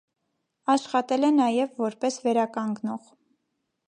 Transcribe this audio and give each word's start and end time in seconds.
Աշխատել 0.75 1.27
է 1.27 1.29
նաև 1.39 1.77
որպես 1.83 2.17
վերականգնող։ 2.23 3.13